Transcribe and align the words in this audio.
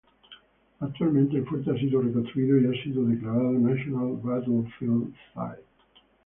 Actualmente 0.79 1.37
el 1.37 1.45
fuerte 1.45 1.69
ha 1.69 1.77
sido 1.77 2.01
reconstruido 2.01 2.59
y 2.59 2.65
ha 2.75 2.83
sido 2.83 3.03
declarado 3.05 3.51
"National 3.51 4.13
Battlefield 4.19 5.13
Site". 5.35 5.67